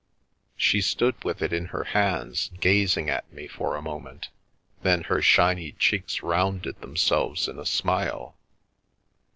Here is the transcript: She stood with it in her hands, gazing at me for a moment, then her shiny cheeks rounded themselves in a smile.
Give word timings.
She 0.57 0.81
stood 0.81 1.23
with 1.23 1.43
it 1.43 1.53
in 1.53 1.65
her 1.65 1.83
hands, 1.83 2.49
gazing 2.59 3.07
at 3.07 3.31
me 3.31 3.45
for 3.47 3.75
a 3.75 3.83
moment, 3.83 4.29
then 4.81 5.03
her 5.03 5.21
shiny 5.21 5.73
cheeks 5.73 6.23
rounded 6.23 6.81
themselves 6.81 7.47
in 7.47 7.59
a 7.59 7.67
smile. 7.67 8.35